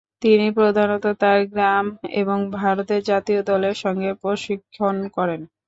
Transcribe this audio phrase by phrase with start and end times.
[0.21, 1.85] তিনি প্রধানত তার গ্রাম
[2.21, 5.41] এবং ভারত জাতীয় দলের সঙ্গে প্রশিক্ষণ করেন।